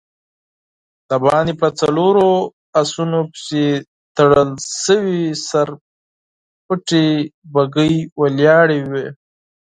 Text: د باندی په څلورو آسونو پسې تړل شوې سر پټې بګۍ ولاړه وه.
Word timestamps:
د 1.09 1.11
باندی 1.23 1.53
په 1.61 1.67
څلورو 1.79 2.27
آسونو 2.81 3.19
پسې 3.31 3.63
تړل 4.17 4.49
شوې 4.83 5.21
سر 5.47 5.67
پټې 6.65 7.07
بګۍ 7.53 7.93
ولاړه 8.19 8.79
وه. 8.91 9.05